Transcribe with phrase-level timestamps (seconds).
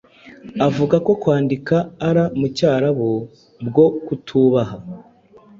[0.67, 1.75] avuga ko Kwandika
[2.07, 3.11] Allah mu cyarabu
[3.67, 4.77] bwo kutubaha